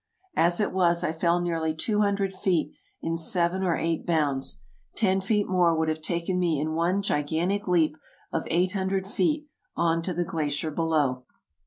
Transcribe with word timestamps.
As 0.35 0.59
it 0.59 0.71
was, 0.71 1.03
I 1.03 1.11
fell 1.13 1.39
nearly 1.39 1.75
two 1.75 2.01
hundred 2.01 2.33
feet 2.33 2.73
in 3.03 3.15
seven 3.15 3.61
or 3.61 3.77
eight 3.77 4.03
bounds. 4.03 4.59
Ten 4.95 5.21
feet 5.21 5.47
more 5.47 5.77
would 5.77 5.89
have 5.89 6.01
taken 6.01 6.39
me 6.39 6.59
in 6.59 6.71
one 6.73 7.03
gigantic 7.03 7.67
leap 7.67 7.95
of 8.33 8.41
eight 8.47 8.71
hundred 8.71 9.05
feet 9.05 9.45
on 9.75 10.01
to 10.01 10.13
the 10.15 10.25
glacier 10.25 10.71
below. 10.71 11.25